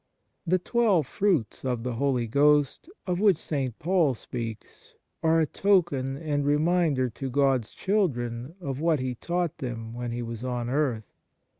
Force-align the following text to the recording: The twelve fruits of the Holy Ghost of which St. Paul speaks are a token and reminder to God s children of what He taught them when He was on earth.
The 0.47 0.57
twelve 0.57 1.05
fruits 1.05 1.63
of 1.63 1.83
the 1.83 1.93
Holy 1.93 2.25
Ghost 2.25 2.89
of 3.05 3.19
which 3.19 3.37
St. 3.37 3.77
Paul 3.77 4.15
speaks 4.15 4.95
are 5.21 5.39
a 5.39 5.45
token 5.45 6.17
and 6.17 6.43
reminder 6.43 7.07
to 7.11 7.29
God 7.29 7.65
s 7.65 7.71
children 7.71 8.55
of 8.59 8.79
what 8.79 8.99
He 8.99 9.13
taught 9.13 9.59
them 9.59 9.93
when 9.93 10.11
He 10.11 10.23
was 10.23 10.43
on 10.43 10.71
earth. 10.71 11.13